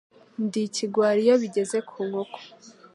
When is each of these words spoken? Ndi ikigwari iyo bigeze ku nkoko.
Ndi 0.43 0.59
ikigwari 0.67 1.19
iyo 1.25 1.35
bigeze 1.43 1.77
ku 1.89 1.97
nkoko. 2.07 2.37